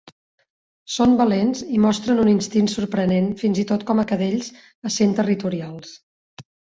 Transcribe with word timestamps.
Són 0.93 1.11
valents 1.17 1.59
i 1.79 1.81
mostren 1.83 2.21
un 2.23 2.31
instint 2.31 2.69
sorprenent 2.75 3.27
fins 3.41 3.61
i 3.65 3.65
tot 3.73 3.85
com 3.91 4.01
a 4.01 4.07
cadells 4.13 4.49
essent 4.91 5.13
territorials. 5.21 5.93